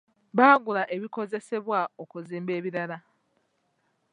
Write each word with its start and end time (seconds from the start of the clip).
Baagula 0.37 0.83
ebikozesebwa 0.95 1.79
okuzimba 2.01 2.51
ebirala. 2.59 2.97